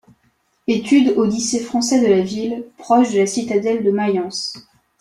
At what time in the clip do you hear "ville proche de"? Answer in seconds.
2.21-3.19